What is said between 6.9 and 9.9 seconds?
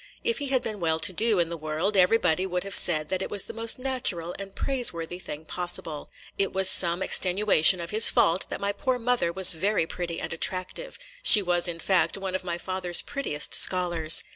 extenuation of his fault that my poor mother was very